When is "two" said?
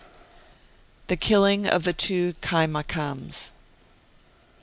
1.93-2.33